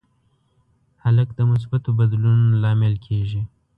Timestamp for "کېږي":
3.05-3.41